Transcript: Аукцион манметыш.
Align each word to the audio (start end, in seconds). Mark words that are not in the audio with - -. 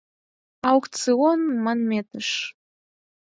Аукцион 0.69 1.41
манметыш. 1.63 2.29